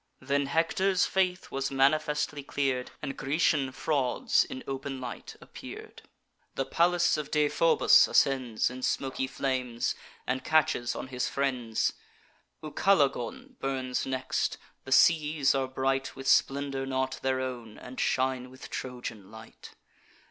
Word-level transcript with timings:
Then 0.19 0.47
Hector's 0.47 1.05
faith 1.05 1.51
was 1.51 1.69
manifestly 1.69 2.41
clear'd, 2.41 2.89
And 3.03 3.15
Grecian 3.15 3.71
frauds 3.71 4.43
in 4.43 4.63
open 4.67 4.99
light 4.99 5.35
appear'd. 5.39 6.01
The 6.55 6.65
palace 6.65 7.17
of 7.17 7.29
Deiphobus 7.29 8.07
ascends 8.07 8.71
In 8.71 8.81
smoky 8.81 9.27
flames, 9.27 9.93
and 10.25 10.43
catches 10.43 10.95
on 10.95 11.09
his 11.09 11.29
friends. 11.29 11.93
Ucalegon 12.63 13.59
burns 13.59 14.07
next: 14.07 14.57
the 14.85 14.91
seas 14.91 15.53
are 15.53 15.67
bright 15.67 16.15
With 16.15 16.27
splendour 16.27 16.87
not 16.87 17.19
their 17.21 17.39
own, 17.39 17.77
and 17.77 17.99
shine 17.99 18.49
with 18.49 18.71
Trojan 18.71 19.29
light. 19.29 19.75